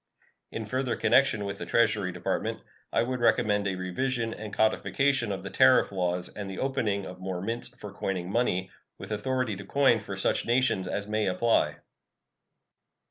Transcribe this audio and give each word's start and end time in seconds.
In 0.51 0.65
further 0.65 0.95
connection 0.95 1.45
with 1.45 1.59
the 1.59 1.65
Treasury 1.67 2.11
Department 2.11 2.61
I 2.91 3.03
would 3.03 3.19
recommend 3.19 3.67
a 3.67 3.75
revision 3.75 4.33
and 4.33 4.51
codification 4.51 5.31
of 5.31 5.43
the 5.43 5.51
tariff 5.51 5.91
laws 5.91 6.27
and 6.27 6.49
the 6.49 6.57
opening 6.57 7.05
of 7.05 7.19
more 7.19 7.39
mints 7.39 7.75
for 7.77 7.93
coining 7.93 8.31
money, 8.31 8.71
with 8.97 9.11
authority 9.11 9.55
to 9.57 9.63
coin 9.63 9.99
for 9.99 10.15
such 10.17 10.43
nations 10.43 10.87
as 10.87 11.05
may 11.07 11.27
apply. 11.27 11.75